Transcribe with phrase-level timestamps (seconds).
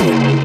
[0.00, 0.39] Latin.